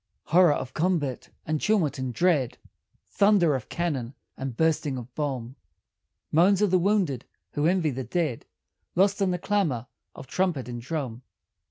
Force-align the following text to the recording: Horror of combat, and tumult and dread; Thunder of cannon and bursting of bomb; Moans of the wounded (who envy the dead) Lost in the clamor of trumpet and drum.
Horror 0.23 0.53
of 0.53 0.73
combat, 0.73 1.29
and 1.45 1.61
tumult 1.61 1.99
and 1.99 2.11
dread; 2.11 2.57
Thunder 3.05 3.53
of 3.53 3.69
cannon 3.69 4.15
and 4.35 4.57
bursting 4.57 4.97
of 4.97 5.13
bomb; 5.13 5.57
Moans 6.31 6.59
of 6.63 6.71
the 6.71 6.79
wounded 6.79 7.23
(who 7.51 7.67
envy 7.67 7.91
the 7.91 8.03
dead) 8.03 8.47
Lost 8.95 9.21
in 9.21 9.29
the 9.29 9.37
clamor 9.37 9.85
of 10.15 10.25
trumpet 10.25 10.67
and 10.67 10.81
drum. 10.81 11.21